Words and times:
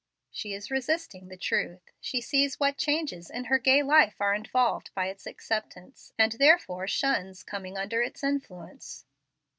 "She 0.31 0.53
is 0.53 0.71
resisting 0.71 1.27
the 1.27 1.37
truth. 1.37 1.91
She 1.99 2.21
sees 2.21 2.59
what 2.59 2.75
changes 2.79 3.29
in 3.29 3.43
her 3.43 3.59
gay 3.59 3.83
life 3.83 4.15
are 4.19 4.33
involved 4.33 4.89
by 4.95 5.09
its 5.09 5.27
acceptance; 5.27 6.11
and 6.17 6.31
therefore 6.31 6.87
shuns 6.87 7.43
coming 7.43 7.77
under 7.77 8.01
its 8.01 8.23
influence." 8.23 9.05